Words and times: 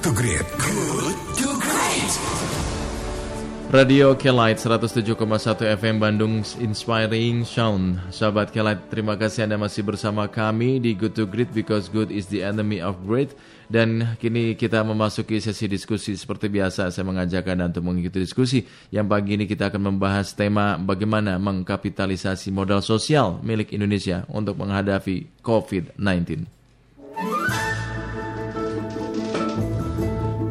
to 0.00 0.16
Great. 0.16 0.48
Good 0.56 1.16
to 1.44 1.48
Great. 1.60 2.12
Radio 3.68 4.16
Kelight 4.16 4.56
107,1 4.56 5.12
FM 5.76 6.00
Bandung 6.00 6.40
Inspiring 6.56 7.44
Sound. 7.44 8.00
Sahabat 8.08 8.48
Kelight, 8.48 8.80
terima 8.88 9.20
kasih 9.20 9.44
Anda 9.44 9.60
masih 9.60 9.84
bersama 9.84 10.24
kami 10.24 10.80
di 10.80 10.96
Good 10.96 11.20
to 11.20 11.28
Great 11.28 11.52
Because 11.52 11.92
good 11.92 12.08
is 12.08 12.32
the 12.32 12.40
enemy 12.40 12.80
of 12.80 12.96
great. 13.04 13.36
Dan 13.68 14.16
kini 14.16 14.56
kita 14.56 14.80
memasuki 14.80 15.36
sesi 15.36 15.68
diskusi. 15.68 16.16
Seperti 16.16 16.48
biasa 16.48 16.88
saya 16.88 17.04
mengajak 17.04 17.52
Anda 17.52 17.68
untuk 17.68 17.92
mengikuti 17.92 18.24
diskusi. 18.24 18.64
Yang 18.88 19.04
pagi 19.04 19.36
ini 19.36 19.44
kita 19.44 19.68
akan 19.68 19.94
membahas 19.94 20.32
tema 20.32 20.80
Bagaimana 20.80 21.36
mengkapitalisasi 21.36 22.48
modal 22.56 22.80
sosial 22.80 23.36
milik 23.44 23.76
Indonesia 23.76 24.24
Untuk 24.32 24.56
menghadapi 24.56 25.44
COVID-19 25.44 26.59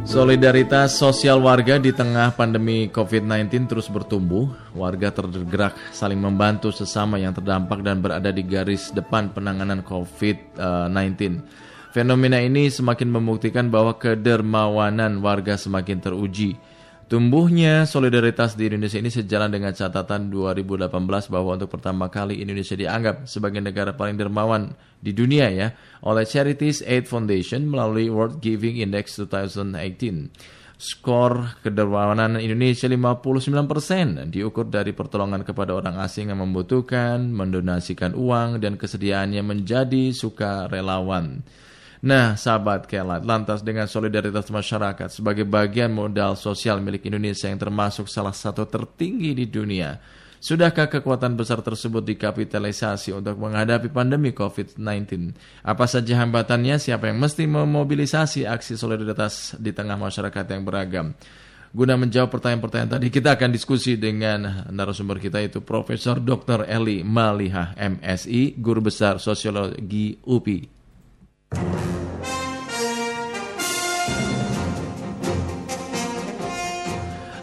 Solidaritas 0.09 0.97
sosial 0.97 1.37
warga 1.37 1.77
di 1.77 1.93
tengah 1.93 2.33
pandemi 2.33 2.89
COVID-19 2.89 3.69
terus 3.69 3.85
bertumbuh. 3.93 4.49
Warga 4.73 5.13
tergerak 5.13 5.77
saling 5.93 6.17
membantu 6.17 6.73
sesama 6.73 7.21
yang 7.21 7.29
terdampak 7.29 7.85
dan 7.85 8.01
berada 8.01 8.33
di 8.33 8.41
garis 8.41 8.89
depan 8.89 9.29
penanganan 9.29 9.85
COVID-19. 9.85 11.45
Fenomena 11.93 12.41
ini 12.41 12.73
semakin 12.73 13.05
membuktikan 13.05 13.69
bahwa 13.69 14.01
kedermawanan 14.01 15.21
warga 15.21 15.53
semakin 15.61 16.01
teruji. 16.01 16.57
Tumbuhnya 17.09 17.89
solidaritas 17.89 18.53
di 18.53 18.69
Indonesia 18.69 19.01
ini 19.01 19.09
sejalan 19.09 19.49
dengan 19.49 19.73
catatan 19.73 20.29
2018 20.29 20.93
bahwa 21.33 21.57
untuk 21.57 21.73
pertama 21.73 22.05
kali 22.05 22.37
Indonesia 22.37 22.77
dianggap 22.77 23.25
sebagai 23.25 23.65
negara 23.65 23.97
paling 23.97 24.13
dermawan 24.13 24.77
di 25.01 25.09
dunia 25.09 25.49
ya 25.49 25.73
oleh 26.05 26.21
Charities 26.21 26.85
Aid 26.85 27.09
Foundation 27.09 27.65
melalui 27.65 28.13
World 28.13 28.37
Giving 28.45 28.77
Index 28.77 29.17
2018. 29.25 30.77
Skor 30.77 31.57
kedermawanan 31.65 32.37
Indonesia 32.37 32.85
59% 32.85 34.29
diukur 34.29 34.69
dari 34.69 34.93
pertolongan 34.93 35.41
kepada 35.41 35.73
orang 35.73 35.97
asing 36.05 36.29
yang 36.29 36.45
membutuhkan, 36.45 37.25
mendonasikan 37.33 38.13
uang 38.13 38.61
dan 38.61 38.77
kesediaannya 38.77 39.41
menjadi 39.41 40.13
sukarelawan. 40.13 41.41
Nah, 41.99 42.39
sahabat 42.39 42.87
Kelat, 42.87 43.27
lantas 43.27 43.59
dengan 43.59 43.83
solidaritas 43.83 44.47
masyarakat 44.47 45.11
sebagai 45.11 45.43
bagian 45.43 45.91
modal 45.91 46.39
sosial 46.39 46.79
milik 46.79 47.03
Indonesia 47.11 47.51
yang 47.51 47.59
termasuk 47.59 48.07
salah 48.07 48.31
satu 48.31 48.63
tertinggi 48.63 49.35
di 49.35 49.45
dunia, 49.51 49.99
Sudahkah 50.39 50.87
kekuatan 50.87 51.35
besar 51.35 51.59
tersebut 51.59 51.99
dikapitalisasi 51.99 53.11
untuk 53.11 53.35
menghadapi 53.43 53.91
pandemi 53.91 54.31
COVID-19? 54.31 55.35
Apa 55.67 55.83
saja 55.83 56.23
hambatannya? 56.23 56.79
Siapa 56.79 57.11
yang 57.11 57.19
mesti 57.19 57.43
memobilisasi 57.43 58.47
aksi 58.47 58.79
solidaritas 58.79 59.59
di 59.59 59.75
tengah 59.75 59.99
masyarakat 59.99 60.47
yang 60.47 60.63
beragam? 60.63 61.11
Guna 61.75 61.99
menjawab 61.99 62.31
pertanyaan-pertanyaan 62.31 62.97
tadi, 62.97 63.11
kita 63.11 63.35
akan 63.35 63.51
diskusi 63.51 63.99
dengan 63.99 64.63
narasumber 64.71 65.19
kita 65.19 65.43
itu 65.43 65.59
Profesor 65.59 66.23
Dr. 66.23 66.63
Eli 66.65 67.03
Malihah, 67.03 67.75
MSI, 67.75 68.55
Guru 68.63 68.87
Besar 68.87 69.19
Sosiologi 69.19 70.23
UPI. 70.23 70.78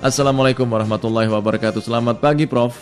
Assalamualaikum 0.07 0.71
warahmatullahi 0.71 1.27
wabarakatuh. 1.27 1.83
Selamat 1.83 2.23
pagi, 2.23 2.47
Prof. 2.47 2.79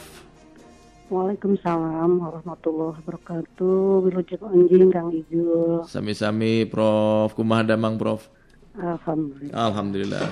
Waalaikumsalam 1.09 2.21
warahmatullahi 2.21 3.01
wabarakatuh. 3.01 4.05
Wilujeng 4.05 4.45
anjing 4.45 4.93
Kang 4.93 5.09
Ijo. 5.09 5.89
Sami-sami, 5.89 6.69
Prof. 6.69 7.33
Kumaha 7.33 7.65
damang, 7.65 7.97
Prof? 7.97 8.29
Alhamdulillah. 8.77 9.57
Alhamdulillah. 9.57 10.27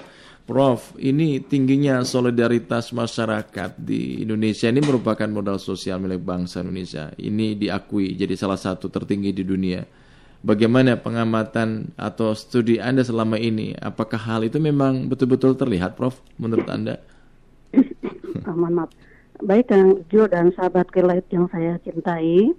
Prof, 0.44 0.92
ini 1.00 1.40
tingginya 1.40 2.04
solidaritas 2.04 2.92
masyarakat 2.92 3.78
di 3.80 4.20
Indonesia 4.20 4.68
ini 4.68 4.84
merupakan 4.84 5.30
modal 5.30 5.56
sosial 5.56 5.96
milik 6.02 6.20
bangsa 6.20 6.60
Indonesia. 6.60 7.08
Ini 7.16 7.56
diakui 7.56 8.12
jadi 8.12 8.36
salah 8.36 8.60
satu 8.60 8.92
tertinggi 8.92 9.32
di 9.32 9.48
dunia. 9.48 9.80
Bagaimana 10.42 10.98
pengamatan 10.98 11.94
atau 11.94 12.34
studi 12.34 12.82
Anda 12.82 13.06
selama 13.06 13.38
ini? 13.38 13.78
Apakah 13.78 14.18
hal 14.18 14.42
itu 14.42 14.58
memang 14.58 15.06
betul-betul 15.06 15.54
terlihat, 15.54 15.94
Prof, 15.94 16.18
menurut 16.34 16.66
Anda? 16.66 16.98
Aman, 18.50 18.74
maaf. 18.74 18.90
Baik, 19.38 19.70
Kang 19.70 20.02
Jo 20.10 20.26
dan 20.26 20.50
sahabat 20.58 20.90
Kilat 20.90 21.30
yang 21.30 21.46
saya 21.46 21.78
cintai, 21.86 22.50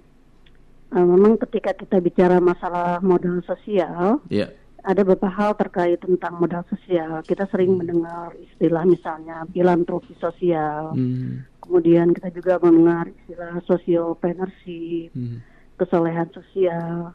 uh, 0.96 1.04
memang 1.04 1.36
ketika 1.44 1.76
kita 1.76 2.00
bicara 2.00 2.40
masalah 2.40 3.04
modal 3.04 3.44
sosial, 3.44 4.24
yeah. 4.32 4.48
ada 4.80 5.04
beberapa 5.04 5.28
hal 5.28 5.52
terkait 5.52 6.00
tentang 6.00 6.40
modal 6.40 6.64
sosial. 6.72 7.20
Kita 7.20 7.44
sering 7.52 7.76
Hmm. 7.76 7.84
mendengar 7.84 8.32
istilah 8.36 8.88
misalnya 8.88 9.44
filantropi 9.52 10.16
sosial, 10.16 10.96
Hmm. 10.96 11.44
kemudian 11.60 12.16
kita 12.16 12.32
juga 12.32 12.56
mendengar 12.64 13.12
istilah 13.12 13.60
sosiopreneurship, 13.68 15.12
Hmm. 15.12 15.44
kesolehan 15.76 16.32
sosial 16.32 17.12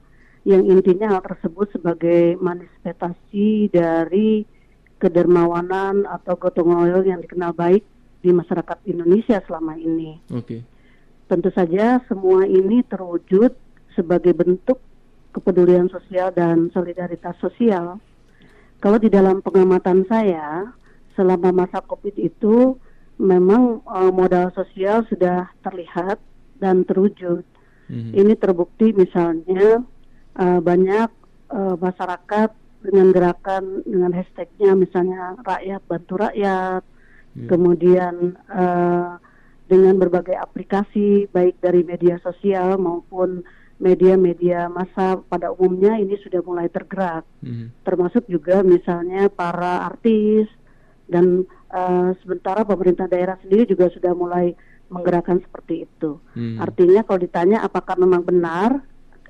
yang 0.48 0.64
intinya 0.66 1.18
hal 1.18 1.22
tersebut 1.24 1.72
sebagai 1.76 2.40
manifestasi 2.40 3.70
dari 3.72 4.48
kedermawanan 5.00 6.04
atau 6.08 6.36
gotong 6.36 6.76
royong 6.76 7.08
yang 7.08 7.20
dikenal 7.24 7.56
baik 7.56 7.84
di 8.20 8.36
masyarakat 8.36 8.78
Indonesia 8.88 9.40
selama 9.48 9.80
ini. 9.80 10.20
Oke. 10.32 10.64
Tentu 11.32 11.50
saja 11.56 12.04
semua 12.10 12.44
ini 12.44 12.84
terwujud 12.84 13.56
sebagai 13.96 14.36
bentuk 14.36 14.80
kepedulian 15.32 15.88
sosial 15.88 16.34
dan 16.36 16.68
solidaritas 16.76 17.38
sosial. 17.40 18.02
Kalau 18.80 18.98
di 18.98 19.12
dalam 19.12 19.44
pengamatan 19.44 20.08
saya 20.08 20.72
selama 21.16 21.52
masa 21.52 21.84
Covid 21.84 22.16
itu 22.16 22.80
memang 23.20 23.84
eh, 23.84 24.12
modal 24.12 24.52
sosial 24.56 25.04
sudah 25.08 25.52
terlihat 25.64 26.20
dan 26.60 26.84
terwujud. 26.88 27.44
Hmm. 27.90 28.12
Ini 28.16 28.36
terbukti 28.40 28.96
misalnya 28.96 29.84
eh, 30.40 30.60
banyak 30.64 31.10
eh, 31.52 31.76
masyarakat 31.76 32.50
dengan 32.80 33.12
gerakan 33.12 33.84
dengan 33.84 34.12
hashtagnya 34.16 34.72
misalnya 34.72 35.36
rakyat 35.44 35.82
bantu 35.84 36.16
rakyat, 36.16 36.84
Ya. 37.38 37.46
kemudian 37.46 38.40
eh, 38.50 39.12
dengan 39.70 39.96
berbagai 40.02 40.34
aplikasi 40.34 41.30
baik 41.30 41.62
dari 41.62 41.86
media 41.86 42.18
sosial 42.26 42.82
maupun 42.82 43.46
media-media 43.80 44.68
massa 44.68 45.22
pada 45.30 45.54
umumnya 45.56 45.96
ini 45.96 46.18
sudah 46.20 46.42
mulai 46.44 46.68
tergerak, 46.68 47.24
Hmm. 47.40 47.72
termasuk 47.86 48.28
juga 48.28 48.60
misalnya 48.66 49.30
para 49.30 49.88
artis 49.88 50.50
dan 51.08 51.46
eh, 51.70 52.10
sementara 52.26 52.66
pemerintah 52.66 53.06
daerah 53.06 53.38
sendiri 53.46 53.70
juga 53.70 53.94
sudah 53.94 54.12
mulai 54.18 54.58
menggerakkan 54.90 55.38
seperti 55.38 55.86
itu. 55.86 56.18
Hmm. 56.34 56.58
Artinya 56.58 57.06
kalau 57.06 57.22
ditanya 57.22 57.62
apakah 57.62 57.94
memang 57.94 58.26
benar 58.26 58.82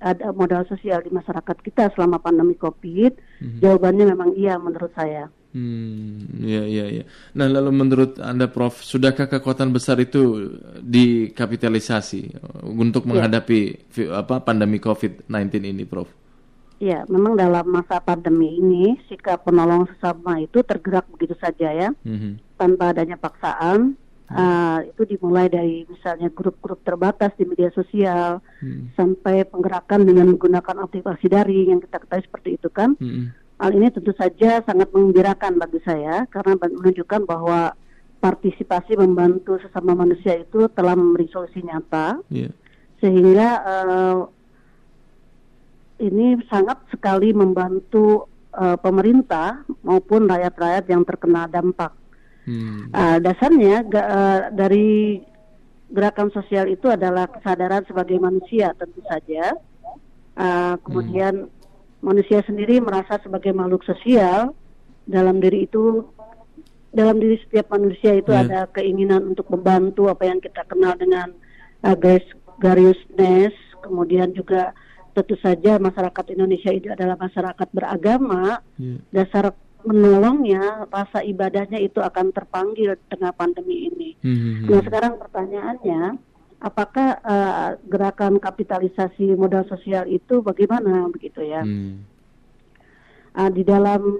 ada 0.02 0.32
modal 0.32 0.66
sosial 0.66 1.04
di 1.04 1.12
masyarakat 1.12 1.58
kita 1.62 1.92
selama 1.94 2.20
pandemi 2.20 2.56
Covid, 2.56 3.16
Mhm. 3.44 3.60
jawabannya 3.60 4.06
memang 4.10 4.30
iya 4.36 4.56
menurut 4.58 4.92
saya. 4.96 5.28
Hmm, 5.50 6.46
ya, 6.46 6.62
ya, 6.62 6.86
ya. 7.02 7.04
Nah, 7.34 7.50
lalu 7.50 7.74
menurut 7.74 8.22
Anda, 8.22 8.46
Prof, 8.54 8.86
sudahkah 8.86 9.26
kekuatan 9.26 9.74
besar 9.74 9.98
itu 9.98 10.46
dikapitalisasi 10.78 12.38
untuk 12.70 13.06
Ya. 13.06 13.08
menghadapi 13.10 13.60
vi- 13.90 14.12
apa 14.14 14.46
pandemi 14.46 14.78
COVID-19 14.78 15.66
ini, 15.66 15.90
Prof? 15.90 16.10
Ya, 16.80 17.04
memang 17.12 17.36
dalam 17.36 17.66
masa 17.68 18.00
pandemi 18.00 18.56
ini 18.56 18.96
sikap 19.12 19.44
penolong 19.44 19.84
sesama 19.92 20.40
itu 20.40 20.64
tergerak 20.64 21.10
begitu 21.12 21.36
saja 21.36 21.74
ya, 21.76 21.90
Mhm. 22.08 22.56
tanpa 22.56 22.96
adanya 22.96 23.20
paksaan. 23.20 23.98
Ah, 24.30 24.86
itu 24.86 25.10
dimulai 25.10 25.50
dari 25.50 25.90
misalnya 25.90 26.30
grup-grup 26.30 26.86
terbatas 26.86 27.34
di 27.34 27.50
media 27.50 27.74
sosial 27.74 28.38
Hmm. 28.62 28.94
sampai 28.94 29.42
penggerakan 29.42 30.06
dengan 30.06 30.30
menggunakan 30.30 30.86
aplikasi 30.86 31.26
daring 31.26 31.74
yang 31.74 31.82
kita 31.82 31.98
ketahui 31.98 32.26
seperti 32.30 32.50
itu 32.62 32.70
kan. 32.70 32.94
Mhm. 33.02 33.34
Hal 33.58 33.72
ini 33.74 33.90
tentu 33.90 34.14
saja 34.14 34.62
sangat 34.62 34.94
mengembirakan 34.94 35.58
bagi 35.58 35.82
saya 35.82 36.30
karena 36.30 36.56
menunjukkan 36.56 37.26
bahwa 37.26 37.74
partisipasi 38.20 38.96
membantu 38.96 39.58
sesama 39.60 39.98
manusia 39.98 40.38
itu 40.38 40.70
telah 40.72 40.94
memberi 40.94 41.26
solusi 41.28 41.66
nyata 41.66 42.22
Ya. 42.30 42.54
sehingga 43.02 43.50
eh, 43.66 44.20
ini 46.00 46.40
sangat 46.48 46.80
sekali 46.94 47.34
membantu 47.34 48.30
eh, 48.50 48.78
pemerintah 48.78 49.62
maupun 49.82 50.26
rakyat-rakyat 50.26 50.86
yang 50.90 51.04
terkena 51.06 51.46
dampak. 51.46 51.94
Hmm. 52.50 52.90
Eh, 52.90 53.18
dasarnya 53.22 53.86
ga- 53.86 54.10
eh, 54.10 54.40
dari 54.52 54.90
gerakan 55.86 56.30
sosial 56.30 56.66
itu 56.66 56.90
adalah 56.90 57.30
kesadaran 57.30 57.86
sebagai 57.86 58.18
manusia 58.18 58.74
tentu 58.74 59.06
saja. 59.06 59.54
Eh, 60.34 60.74
kemudian 60.82 61.46
manusia 62.00 62.42
sendiri 62.42 62.80
merasa 62.80 63.20
sebagai 63.20 63.52
makhluk 63.52 63.84
sosial 63.84 64.56
dalam 65.04 65.38
diri 65.38 65.66
itu 65.66 66.10
dalam 66.90 67.20
diri 67.20 67.38
setiap 67.40 67.70
manusia 67.70 68.16
itu 68.16 68.32
Ya. 68.32 68.42
ada 68.42 68.60
keinginan 68.66 69.30
untuk 69.30 69.46
membantu 69.46 70.10
apa 70.10 70.26
yang 70.26 70.40
kita 70.40 70.66
kenal 70.66 70.98
dengan 70.98 71.30
uh, 71.86 71.94
gregariousness 71.94 73.54
kemudian 73.80 74.34
juga 74.34 74.74
tentu 75.14 75.38
saja 75.38 75.78
masyarakat 75.78 76.26
Indonesia 76.34 76.72
itu 76.72 76.90
adalah 76.90 77.14
masyarakat 77.14 77.68
beragama 77.70 78.64
Ya. 78.80 78.98
dasar 79.12 79.54
menolongnya, 79.88 80.88
rasa 80.92 81.24
ibadahnya 81.24 81.80
itu 81.80 82.04
akan 82.04 82.36
terpanggil 82.36 83.00
tengah 83.08 83.32
pandemi 83.32 83.88
ini. 83.88 84.10
Hmm. 84.20 84.68
Nah 84.68 84.82
sekarang 84.84 85.14
pertanyaannya, 85.20 86.02
apakah 86.60 87.10
eh, 87.24 87.70
gerakan 87.88 88.44
kapitalisasi 88.44 89.40
modal 89.40 89.64
sosial 89.72 90.04
itu 90.12 90.44
bagaimana 90.44 91.08
begitu 91.08 91.44
ya? 91.48 91.64
Hmm. 91.64 92.04
Ah, 93.32 93.48
di 93.48 93.64
dalam 93.64 94.20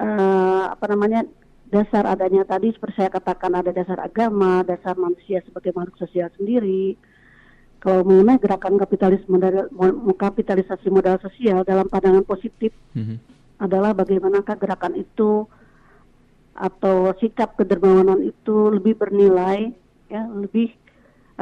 eh, 0.00 0.64
apa 0.72 0.84
namanya 0.88 1.28
dasar 1.68 2.06
adanya 2.06 2.46
tadi 2.46 2.70
seperti 2.72 3.04
saya 3.04 3.10
katakan 3.12 3.52
ada 3.52 3.74
dasar 3.74 4.00
agama, 4.00 4.64
dasar 4.64 4.96
manusia 4.96 5.44
sebagai 5.44 5.76
makhluk 5.76 6.00
sosial 6.00 6.32
sendiri. 6.38 6.96
Kalau 7.84 8.00
mengenai 8.00 8.40
gerakan 8.40 8.80
kapitalis 8.80 9.20
modal, 9.28 9.68
mo- 9.68 10.16
kapitalisasi 10.16 10.88
modal 10.88 11.20
sosial 11.20 11.68
dalam 11.68 11.84
pandangan 11.84 12.24
positif 12.24 12.72
Hmm. 12.96 13.20
Adalah 13.64 13.96
bagaimanakah 13.96 14.56
gerakan 14.60 14.94
itu 15.00 15.48
atau 16.54 17.10
sikap 17.18 17.58
kedermawanan 17.58 18.22
itu 18.22 18.70
lebih 18.70 18.94
bernilai 18.94 19.74
ya 20.06 20.22
lebih 20.30 20.70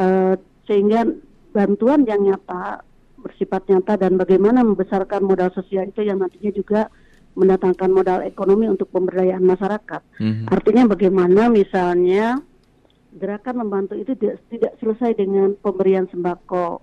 eh, 0.01 0.35
sehingga 0.65 1.05
bantuan 1.53 2.09
yang 2.09 2.25
nyata 2.25 2.81
bersifat 3.21 3.69
nyata 3.69 4.01
dan 4.01 4.17
bagaimana 4.17 4.65
membesarkan 4.65 5.23
modal 5.23 5.53
sosial 5.53 5.87
itu 5.87 6.03
yang 6.03 6.19
nantinya 6.19 6.51
juga 6.51 6.81
mendatangkan 7.33 7.91
modal 7.93 8.19
ekonomi 8.29 8.69
untuk 8.69 8.93
pemberdayaan 8.93 9.45
masyarakat. 9.45 10.03
Hmm. 10.21 10.45
Artinya 10.53 10.91
bagaimana 10.91 11.49
misalnya 11.49 12.41
gerakan 13.13 13.65
membantu 13.65 13.97
itu 13.97 14.13
tidak, 14.17 14.41
tidak 14.53 14.73
selesai 14.81 15.17
dengan 15.17 15.57
pemberian 15.57 16.09
sembako, 16.13 16.81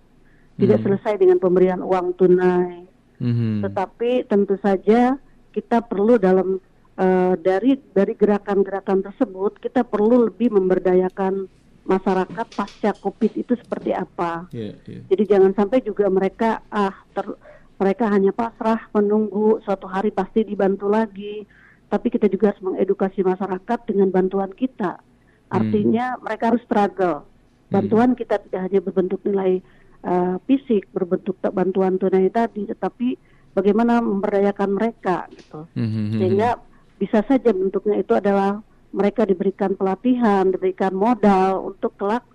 tidak 0.58 0.82
Hmm. 0.82 0.86
selesai 0.90 1.14
dengan 1.22 1.38
pemberian 1.38 1.82
uang 1.86 2.18
tunai, 2.18 2.86
Hmm. 3.22 3.62
tetapi 3.62 4.26
tentu 4.26 4.58
saja 4.62 5.18
kita 5.52 5.82
perlu 5.84 6.22
dalam 6.22 6.62
eh, 7.00 7.34
dari 7.40 7.78
dari 7.94 8.14
gerakan-gerakan 8.14 9.06
tersebut 9.06 9.58
kita 9.60 9.86
perlu 9.86 10.30
lebih 10.30 10.54
memberdayakan 10.54 11.48
masyarakat 11.90 12.48
pasca 12.54 12.92
Covid 13.02 13.34
itu 13.34 13.58
seperti 13.58 13.98
apa. 13.98 14.46
Iya, 14.54 14.78
iya. 14.86 15.02
Jadi 15.10 15.24
jangan 15.26 15.52
sampai 15.58 15.82
juga 15.82 16.06
mereka 16.12 16.62
ah 16.70 16.94
ter- 17.18 17.40
mereka 17.82 18.12
hanya 18.12 18.30
pasrah 18.36 18.92
menunggu 18.94 19.64
suatu 19.66 19.90
hari 19.90 20.14
pasti 20.14 20.46
dibantu 20.46 20.86
lagi. 20.86 21.48
Tapi 21.90 22.14
kita 22.14 22.30
juga 22.30 22.54
harus 22.54 22.62
mengedukasi 22.62 23.26
masyarakat 23.26 23.80
dengan 23.90 24.14
bantuan 24.14 24.54
kita. 24.54 25.02
Artinya 25.50 26.22
mereka 26.22 26.54
harus 26.54 26.62
struggle. 26.62 27.26
Bantuan 27.74 28.14
kita 28.14 28.38
tidak 28.46 28.70
hanya 28.70 28.80
berbentuk 28.86 29.26
nilai 29.26 29.58
eh, 30.06 30.36
fisik, 30.46 30.86
berbentuk 30.94 31.42
bantuan 31.42 31.98
tunai 31.98 32.30
tadi, 32.30 32.70
tetapi 32.70 33.18
bagaimana 33.60 34.00
memberdayakan 34.00 34.70
mereka 34.72 35.28
gitu. 35.36 35.68
Hmm. 35.76 36.16
Sehingga 36.16 36.56
bisa 36.96 37.20
saja 37.28 37.52
bentuknya 37.52 38.00
itu 38.00 38.16
adalah 38.16 38.64
mereka 38.96 39.28
diberikan 39.28 39.76
pelatihan, 39.78 40.50
diberikan 40.50 40.96
modal 40.96 41.76
untuk 41.76 41.94
kelak 42.00 42.26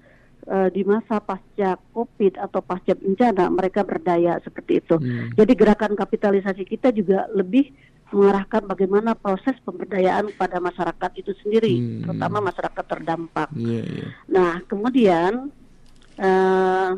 eh, 0.47 0.69
di 0.71 0.85
masa 0.87 1.19
pasca 1.19 1.81
Covid 1.91 2.38
atau 2.38 2.61
pasca 2.61 2.94
bencana 2.94 3.50
mereka 3.50 3.82
berdaya 3.82 4.38
seperti 4.44 4.85
itu. 4.85 4.97
Hmm. 5.00 5.32
Jadi 5.35 5.53
gerakan 5.56 5.97
kapitalisasi 5.97 6.62
kita 6.69 6.93
juga 6.93 7.27
lebih 7.32 7.73
mengarahkan 8.15 8.62
bagaimana 8.70 9.19
proses 9.19 9.59
pemberdayaan 9.67 10.31
pada 10.38 10.62
masyarakat 10.62 11.11
itu 11.19 11.35
sendiri, 11.43 11.75
Hmm. 11.75 12.00
terutama 12.06 12.38
masyarakat 12.47 12.85
terdampak. 12.87 13.49
Iya, 13.59 13.82
iya. 13.82 14.06
Nah, 14.31 14.53
kemudian 14.70 15.50
eh, 16.15 16.91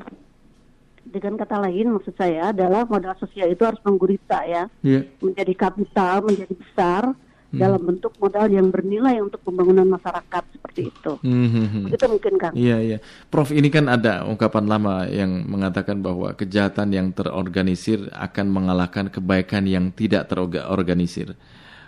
dengan 1.16 1.40
kata 1.40 1.56
lain 1.64 1.96
maksud 1.96 2.12
saya 2.12 2.52
adalah 2.52 2.84
modal 2.84 3.16
sosial 3.16 3.48
itu 3.48 3.64
harus 3.64 3.80
menggurita 3.80 4.44
ya 4.44 4.68
Iya. 4.84 5.08
menjadi 5.24 5.52
kapital, 5.56 6.20
menjadi 6.28 6.52
besar 6.52 7.02
dalam 7.56 7.80
bentuk 7.80 8.12
modal 8.20 8.52
yang 8.52 8.68
bernilai 8.68 9.16
untuk 9.24 9.40
pembangunan 9.40 9.88
masyarakat 9.88 10.44
seperti 10.52 10.92
itu. 10.92 11.12
Hmm. 11.24 11.88
Begitu 11.88 12.04
mungkin 12.10 12.34
Kang. 12.36 12.52
Iya, 12.52 12.76
iya. 12.84 12.98
Prof, 13.32 13.48
ini 13.48 13.72
kan 13.72 13.88
ada 13.88 14.28
ungkapan 14.28 14.68
lama 14.68 15.08
yang 15.08 15.48
mengatakan 15.48 16.04
bahwa 16.04 16.36
kejahatan 16.36 16.92
yang 16.92 17.08
terorganisir 17.16 18.12
akan 18.12 18.46
mengalahkan 18.52 19.08
kebaikan 19.08 19.64
yang 19.64 19.88
tidak 19.94 20.28
terorganisir. 20.28 21.32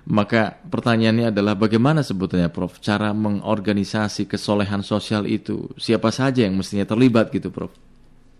Maka 0.09 0.57
pertanyaannya 0.73 1.29
adalah 1.29 1.53
bagaimana 1.53 2.01
sebetulnya 2.01 2.49
Prof 2.49 2.81
cara 2.81 3.13
mengorganisasi 3.13 4.25
kesolehan 4.25 4.81
sosial 4.81 5.29
itu? 5.29 5.69
Siapa 5.77 6.09
saja 6.09 6.49
yang 6.49 6.57
mestinya 6.57 6.89
terlibat 6.89 7.29
gitu, 7.29 7.53
Prof? 7.53 7.75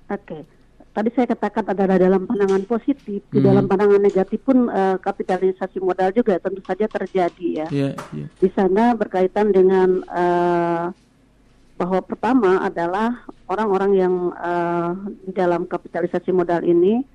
Oke. 0.09 0.49
Tadi 0.99 1.15
saya 1.15 1.31
katakan 1.31 1.63
adalah 1.63 1.95
dalam 1.95 2.27
pandangan 2.27 2.67
positif, 2.67 3.23
di 3.31 3.39
Hmm. 3.39 3.47
dalam 3.47 3.71
pandangan 3.71 4.03
negatif 4.03 4.43
pun 4.43 4.67
eh, 4.67 4.99
kapitalisasi 4.99 5.79
modal 5.79 6.11
juga 6.11 6.43
tentu 6.43 6.59
saja 6.67 6.91
terjadi 6.91 7.47
ya. 7.55 7.67
Iya, 7.71 7.91
iya. 8.19 8.27
Di 8.27 8.51
sana 8.51 8.99
berkaitan 8.99 9.55
dengan 9.55 10.03
eh, 10.03 10.91
bahwa 11.79 12.03
pertama 12.03 12.67
adalah 12.67 13.15
orang-orang 13.47 13.93
yang 13.95 14.15
eh, 14.43 14.91
di 15.23 15.33
dalam 15.39 15.71
kapitalisasi 15.71 16.35
modal 16.35 16.67
ini 16.67 17.07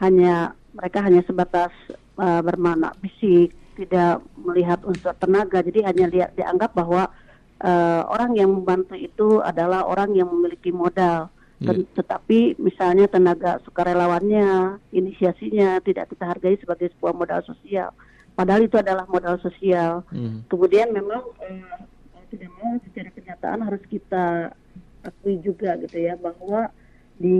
hanya 0.00 0.56
mereka 0.72 1.04
hanya 1.04 1.20
sebatas 1.28 1.76
eh, 2.16 2.40
bermakna 2.40 2.96
fisik, 3.04 3.52
tidak 3.76 4.24
melihat 4.40 4.80
unsur 4.88 5.12
tenaga, 5.20 5.60
jadi 5.60 5.92
hanya 5.92 6.08
lihat 6.08 6.40
dianggap 6.40 6.72
bahwa 6.72 7.12
eh, 7.60 8.02
orang 8.08 8.32
yang 8.32 8.48
membantu 8.48 8.96
itu 8.96 9.44
adalah 9.44 9.84
orang 9.84 10.16
yang 10.16 10.32
memiliki 10.32 10.72
modal. 10.72 11.28
Ten- 11.60 11.88
Tetapi 11.92 12.56
misalnya 12.56 13.04
tenaga 13.04 13.60
sukarelawannya, 13.68 14.80
inisiasinya 14.96 15.84
tidak 15.84 16.08
kita 16.08 16.24
hargai 16.24 16.56
sebagai 16.56 16.88
sebuah 16.96 17.12
modal 17.12 17.44
sosial. 17.44 17.92
Padahal 18.32 18.64
itu 18.64 18.80
adalah 18.80 19.04
modal 19.04 19.36
sosial. 19.44 20.00
Hmm. 20.08 20.40
Kemudian 20.48 20.88
memang 20.96 21.20
eh, 21.44 21.84
mau 22.16 22.24
tidak 22.32 22.50
mau 22.56 22.72
secara 22.80 23.08
kenyataan 23.12 23.60
harus 23.60 23.82
kita 23.92 24.56
akui 25.04 25.36
juga 25.44 25.76
gitu 25.84 25.96
ya 26.00 26.16
bahwa 26.16 26.72
di 27.20 27.36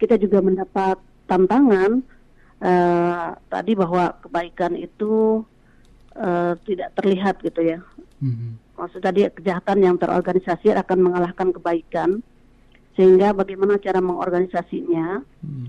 kita 0.00 0.16
juga 0.16 0.40
mendapat 0.40 0.96
tantangan 1.28 2.00
eh, 2.64 3.28
tadi 3.52 3.72
bahwa 3.76 4.16
kebaikan 4.24 4.72
itu 4.80 5.44
eh, 6.16 6.56
tidak 6.64 6.96
terlihat 6.96 7.44
gitu 7.44 7.60
ya. 7.60 7.84
Hmm. 8.24 8.56
Maksud 8.80 9.04
tadi 9.04 9.28
kejahatan 9.28 9.84
yang 9.84 10.00
terorganisasi 10.00 10.72
akan 10.72 11.12
mengalahkan 11.12 11.52
kebaikan 11.52 12.24
sehingga 12.94 13.34
bagaimana 13.34 13.78
cara 13.78 13.98
mengorganisasinya 13.98 15.22
Hmm. 15.42 15.68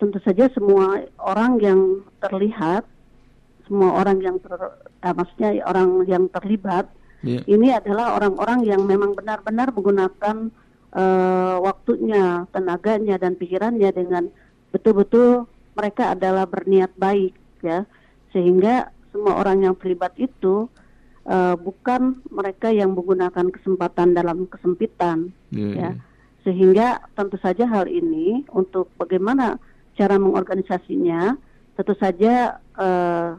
tentu 0.00 0.16
saja 0.24 0.48
semua 0.56 1.04
orang 1.20 1.60
yang 1.60 1.80
terlihat 2.16 2.88
semua 3.68 4.00
orang 4.00 4.18
yang 4.18 4.40
ter, 4.40 4.56
eh, 5.04 5.12
maksudnya 5.12 5.60
orang 5.62 6.02
yang 6.08 6.24
terlibat 6.32 6.88
Iya. 7.20 7.44
ini 7.44 7.68
adalah 7.68 8.16
orang-orang 8.16 8.64
yang 8.64 8.88
memang 8.88 9.12
benar-benar 9.12 9.70
menggunakan 9.70 10.48
eh, 10.90 11.56
waktunya, 11.62 12.50
tenaganya 12.50 13.14
dan 13.14 13.38
pikirannya 13.38 13.94
dengan 13.94 14.26
betul-betul 14.74 15.46
mereka 15.78 16.18
adalah 16.18 16.50
berniat 16.50 16.90
baik 16.98 17.30
ya. 17.62 17.86
Sehingga 18.34 18.90
semua 19.14 19.38
orang 19.38 19.62
yang 19.62 19.74
terlibat 19.78 20.18
itu 20.18 20.66
eh, 21.28 21.54
bukan 21.54 22.26
mereka 22.32 22.74
yang 22.74 22.96
menggunakan 22.96 23.54
kesempatan 23.54 24.18
dalam 24.18 24.50
kesempitan 24.50 25.30
Iya, 25.54 25.70
ya. 25.78 25.90
Sehingga 26.40 27.04
tentu 27.12 27.36
saja 27.36 27.68
hal 27.68 27.84
ini 27.84 28.48
untuk 28.50 28.88
bagaimana 28.96 29.60
cara 29.94 30.16
mengorganisasinya 30.16 31.36
tentu 31.76 31.94
saja 31.96 32.56
eh, 32.56 33.30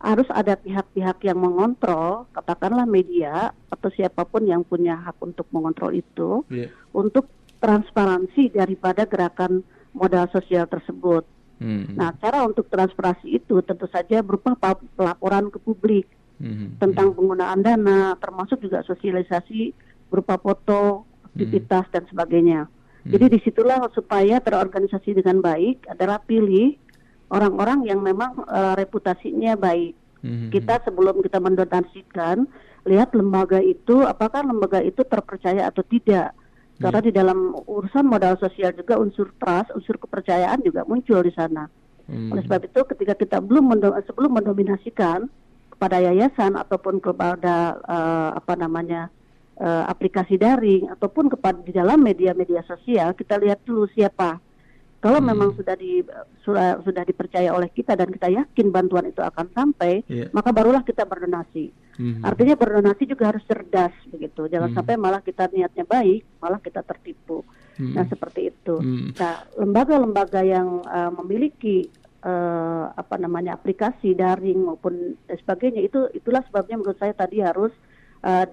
harus 0.00 0.26
ada 0.32 0.56
pihak-pihak 0.56 1.20
yang 1.22 1.36
mengontrol, 1.36 2.24
katakanlah 2.32 2.88
media 2.88 3.52
atau 3.68 3.92
siapa 3.92 4.24
pun 4.24 4.48
yang 4.48 4.64
punya 4.64 4.96
hak 4.96 5.20
untuk 5.20 5.44
mengontrol 5.52 5.92
itu 5.92 6.40
Iya. 6.48 6.72
untuk 6.96 7.28
transparansi 7.60 8.56
daripada 8.56 9.04
gerakan 9.04 9.60
modal 9.92 10.24
sosial 10.32 10.64
tersebut. 10.64 11.28
Hmm. 11.60 11.92
Nah, 11.92 12.16
cara 12.16 12.48
untuk 12.48 12.72
transparansi 12.72 13.28
itu 13.28 13.60
tentu 13.60 13.84
saja 13.92 14.24
berupa 14.24 14.56
pa- 14.56 14.80
pelaporan 14.96 15.52
ke 15.52 15.60
publik 15.60 16.08
Hmm. 16.40 16.80
tentang 16.80 17.12
penggunaan 17.12 17.60
dana, 17.60 18.16
termasuk 18.16 18.64
juga 18.64 18.80
sosialisasi 18.80 19.76
berupa 20.08 20.40
foto, 20.40 21.04
aktivitas 21.32 21.86
dan 21.94 22.04
sebagainya. 22.10 22.66
Jadi 23.00 23.32
di 23.32 23.38
situlah 23.40 23.80
supaya 23.96 24.44
terorganisasi 24.44 25.16
dengan 25.16 25.40
baik 25.40 25.88
adalah 25.88 26.20
pilih 26.20 26.76
orang-orang 27.32 27.88
yang 27.88 28.04
memang 28.04 28.44
eh, 28.44 28.74
reputasinya 28.76 29.56
baik. 29.56 29.96
Hmm. 30.20 30.52
Kita 30.52 30.84
sebelum 30.84 31.24
kita 31.24 31.40
mendonasikan, 31.40 32.44
lihat 32.84 33.16
lembaga 33.16 33.56
itu 33.64 34.04
apakah 34.04 34.44
lembaga 34.44 34.84
itu 34.84 35.00
terpercaya 35.08 35.64
atau 35.64 35.80
tidak. 35.88 36.36
Karena 36.80 37.00
di 37.04 37.12
dalam 37.12 37.52
urusan 37.68 38.08
modal 38.08 38.40
sosial 38.40 38.72
juga 38.72 38.96
unsur 38.96 39.36
trust, 39.36 39.68
unsur 39.76 40.00
kepercayaan 40.00 40.64
juga 40.64 40.88
muncul 40.88 41.20
di 41.20 41.32
sana. 41.32 41.68
Hmm. 42.08 42.32
Oleh 42.32 42.44
sebab 42.44 42.68
itu 42.68 42.80
ketika 42.96 43.14
kita 43.16 43.36
belum 43.40 43.76
mendo- 43.76 44.00
sebelum 44.08 44.32
mendominasikan 44.36 45.28
kepada 45.72 46.04
yayasan 46.04 46.56
ataupun 46.56 47.00
kepada 47.00 47.80
eh, 47.84 48.30
apa 48.36 48.52
namanya 48.60 49.12
eh, 49.60 49.84
aplikasi 49.86 50.40
daring 50.40 50.88
ataupun 50.88 51.28
kepada 51.28 51.60
di 51.60 51.70
dalam 51.70 52.00
media-media 52.00 52.64
sosial 52.64 53.12
kita 53.12 53.36
lihat 53.36 53.60
dulu 53.62 53.84
siapa 53.92 54.40
Kalau 55.00 55.16
memang 55.16 55.56
sudah 55.56 55.72
di 55.80 56.04
sudah 56.44 56.84
sudah 56.84 57.08
dipercaya 57.08 57.56
oleh 57.56 57.72
kita 57.72 57.96
dan 57.96 58.12
kita 58.12 58.28
yakin 58.28 58.68
bantuan 58.68 59.08
itu 59.08 59.24
akan 59.24 59.48
sampai, 59.56 60.04
Iya. 60.04 60.28
maka 60.28 60.52
barulah 60.52 60.84
kita 60.84 61.08
berdonasi. 61.08 61.72
Mhm. 61.96 62.20
Artinya 62.20 62.52
berdonasi 62.52 63.08
juga 63.08 63.32
harus 63.32 63.40
cerdas 63.48 63.96
begitu. 64.12 64.44
Jangan 64.52 64.68
Mhm. 64.68 64.76
sampai 64.76 65.00
malah 65.00 65.24
kita 65.24 65.48
niatnya 65.56 65.88
baik, 65.88 66.20
malah 66.44 66.60
kita 66.60 66.84
tertipu. 66.84 67.40
Mhm. 67.80 67.96
Nah, 67.96 68.04
seperti 68.12 68.52
itu. 68.52 68.76
Mhm. 68.76 69.16
Nah, 69.16 69.34
lembaga-lembaga 69.56 70.44
yang 70.44 70.84
uh, 70.84 71.08
memiliki 71.16 71.88
uh, 72.20 72.92
apa 72.92 73.16
namanya 73.16 73.56
aplikasi 73.56 74.12
daring 74.12 74.68
maupun 74.68 75.16
sebagainya 75.24 75.80
itu 75.80 76.12
itulah 76.12 76.44
sebabnya 76.44 76.76
menurut 76.76 77.00
saya 77.00 77.16
tadi 77.16 77.40
harus 77.40 77.72
uh, 78.20 78.44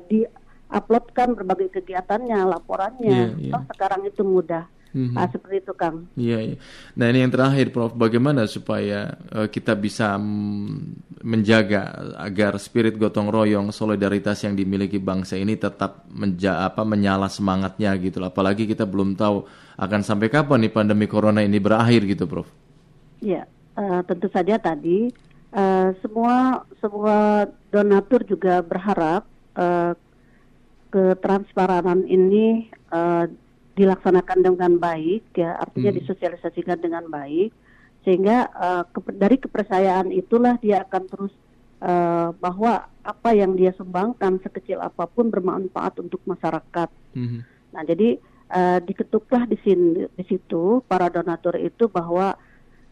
di-uploadkan 0.68 1.32
berbagai 1.34 1.80
kegiatannya, 1.80 2.40
laporannya. 2.44 3.40
Iya, 3.40 3.40
iya. 3.40 3.54
Toh 3.56 3.64
sekarang 3.72 4.04
itu 4.04 4.22
mudah. 4.28 4.68
Mhm. 4.96 5.16
Ah, 5.20 5.28
seperti 5.28 5.56
itu, 5.62 5.74
Kang. 5.76 6.08
Iya, 6.16 6.40
iya. 6.42 6.56
Nah 6.96 7.06
ini 7.12 7.20
yang 7.24 7.32
terakhir, 7.32 7.70
Prof. 7.76 7.94
Bagaimana 7.94 8.48
supaya 8.48 9.20
eh, 9.36 9.48
kita 9.52 9.76
bisa 9.76 10.16
mm, 10.16 11.24
menjaga 11.28 12.16
agar 12.18 12.56
spirit 12.58 12.96
gotong 12.96 13.28
royong, 13.30 13.70
solidaritas 13.70 14.42
yang 14.48 14.56
dimiliki 14.56 14.98
bangsa 14.98 15.36
ini 15.38 15.60
tetap 15.60 16.08
menja 16.10 16.66
apa 16.66 16.88
menyala 16.88 17.28
semangatnya 17.28 17.94
gitu. 18.00 18.24
Apalagi 18.24 18.66
kita 18.66 18.88
belum 18.88 19.14
tahu 19.20 19.44
akan 19.78 20.02
sampai 20.02 20.32
kapan 20.32 20.66
nih 20.66 20.74
pandemi 20.74 21.06
corona 21.06 21.44
ini 21.44 21.60
berakhir 21.60 22.08
gitu, 22.08 22.26
Prof. 22.26 22.48
Ya, 23.22 23.46
eh, 23.76 24.02
tentu 24.08 24.32
saja 24.32 24.56
tadi 24.58 25.12
eh, 25.52 25.90
semua 26.00 26.64
semua 26.80 27.46
donatur 27.70 28.24
juga 28.24 28.64
berharap 28.64 29.28
eh, 29.54 29.94
ketransparanan 30.92 32.08
ini 32.08 32.68
eh, 32.72 33.26
dilaksanakan 33.78 34.40
dengan 34.42 34.82
baik, 34.82 35.38
ya 35.38 35.54
artinya 35.60 35.94
Hmm. 35.94 36.00
disosialisasikan 36.02 36.82
dengan 36.82 37.06
baik, 37.08 37.54
sehingga 38.02 38.50
eh, 38.50 38.84
ke- 38.90 39.16
dari 39.18 39.38
kepercayaan 39.38 40.10
itulah 40.10 40.58
dia 40.58 40.82
akan 40.88 41.04
terus 41.08 41.34
eh, 41.78 42.30
bahwa 42.42 42.90
apa 43.06 43.30
yang 43.38 43.54
dia 43.54 43.70
sumbangkan 43.78 44.42
sekecil 44.42 44.82
apa 44.82 45.06
pun 45.06 45.30
bermanfaat 45.30 46.02
untuk 46.02 46.20
masyarakat. 46.26 46.90
Mhm. 47.14 47.40
Nah, 47.72 47.84
jadi 47.86 48.18
eh, 48.50 48.80
diketuklah 48.82 49.46
di 49.46 49.60
sini 49.62 50.10
di 50.10 50.24
situ 50.26 50.82
para 50.90 51.12
donatur 51.12 51.60
itu 51.60 51.86
bahwa 51.92 52.34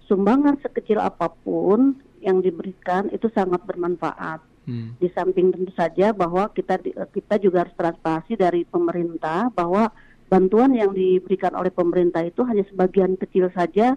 sumbangan 0.05 0.61
sekecil 0.61 1.01
apa 1.01 1.33
pun 1.33 1.97
yang 2.21 2.45
diberikan 2.45 3.09
itu 3.09 3.25
sangat 3.33 3.65
bermanfaat. 3.65 4.41
Hmm. 4.65 4.97
Di 4.97 5.07
samping 5.13 5.53
tentu 5.53 5.71
saja 5.77 6.09
bahwa 6.11 6.49
kita 6.49 6.81
eh, 6.81 7.09
kita 7.13 7.37
juga 7.37 7.65
harus 7.65 7.75
transparansi 7.77 8.33
dari 8.33 8.61
pemerintah 8.65 9.53
bahwa 9.53 9.93
bantuan 10.25 10.73
yang 10.73 10.89
diberikan 10.91 11.53
oleh 11.53 11.69
pemerintah 11.69 12.25
itu 12.25 12.41
hanya 12.43 12.65
sebagian 12.65 13.13
kecil 13.15 13.53
saja 13.53 13.93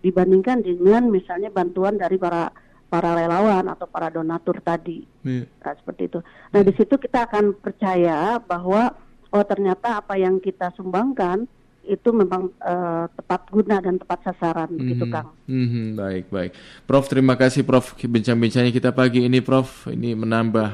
dibandingkan 0.00 0.64
dengan 0.64 1.12
misalnya 1.12 1.52
bantuan 1.52 2.00
dari 2.00 2.16
para 2.16 2.48
para 2.86 3.18
relawan 3.18 3.66
atau 3.66 3.84
para 3.90 4.08
donatur 4.08 4.62
tadi. 4.62 5.04
Iya. 5.26 5.44
Nah, 5.62 5.74
seperti 5.74 6.02
itu. 6.06 6.18
Nah, 6.54 6.62
di 6.62 6.72
situ 6.78 6.94
kita 6.96 7.26
akan 7.28 7.58
percaya 7.58 8.38
bahwa 8.40 8.94
oh 9.34 9.44
ternyata 9.44 10.00
apa 10.00 10.16
yang 10.16 10.38
kita 10.38 10.72
sumbangkan 10.78 11.50
itu 11.86 12.10
memang 12.10 12.50
eh, 12.58 13.04
tepat 13.14 13.46
guna 13.48 13.78
dan 13.78 13.96
tepat 13.96 14.18
sasaran 14.26 14.74
begitu, 14.74 15.06
Mhm. 15.06 15.12
Kang. 15.14 15.28
Mhm, 15.46 15.94
baik 15.94 16.26
baik, 16.28 16.52
Prof. 16.84 17.06
Terima 17.06 17.38
kasih, 17.38 17.62
Prof. 17.62 17.94
Bincang-bincangnya 17.94 18.74
kita 18.74 18.90
pagi 18.90 19.22
ini, 19.22 19.38
Prof. 19.38 19.86
Ini 19.86 20.18
menambah 20.18 20.68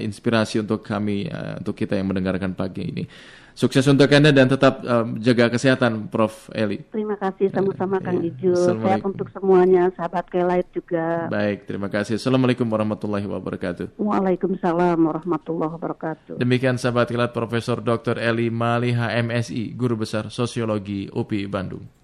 inspirasi 0.00 0.62
untuk 0.62 0.86
kami, 0.86 1.28
eh, 1.28 1.60
untuk 1.60 1.74
kita 1.74 1.94
yang 1.94 2.08
mendengarkan 2.10 2.54
pagi 2.54 2.82
ini. 2.88 3.04
Sukses 3.58 3.82
untuk 3.90 4.06
anda 4.14 4.30
dan 4.30 4.46
tetap 4.46 4.86
eh, 4.86 5.06
jaga 5.18 5.50
kesehatan, 5.50 6.06
Prof. 6.06 6.46
Eli. 6.54 6.86
Terima 6.94 7.18
kasih 7.18 7.50
sama-sama 7.50 7.98
Kang 7.98 8.22
iya. 8.22 8.30
Ijul. 8.30 8.54
Sehat 8.54 8.78
Assalamualaikum. 8.78 9.10
untuk 9.10 9.28
semuanya, 9.34 9.82
sahabat 9.98 10.24
Kelight 10.30 10.68
juga. 10.70 11.26
Baik, 11.26 11.66
terima 11.66 11.90
kasih. 11.90 12.22
Assalamualaikum 12.22 12.70
warahmatullahi 12.70 13.26
wabarakatuh. 13.26 13.98
Waalaikumsalam 13.98 14.98
warahmatullahi 15.02 15.74
wabarakatuh. 15.74 16.34
Demikian 16.38 16.78
sahabat 16.78 17.10
kilat 17.10 17.34
Profesor 17.34 17.82
Dr. 17.82 18.22
Eli 18.22 18.46
Maliha 18.46 19.10
MSI, 19.18 19.74
Guru 19.74 20.06
Besar 20.06 20.30
Sosiologi 20.30 21.10
UPI 21.10 21.50
Bandung. 21.50 21.97